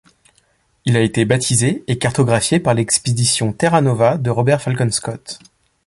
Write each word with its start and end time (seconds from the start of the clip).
Il 0.85 0.97
a 0.97 1.01
été 1.01 1.25
baptisé 1.25 1.83
et 1.85 1.99
cartographié 1.99 2.59
par 2.59 2.73
l'expédition 2.73 3.53
Terra 3.53 3.81
Nova 3.81 4.17
de 4.17 4.31
Robert 4.31 4.59
Falcon 4.59 4.89
Scott. 4.89 5.37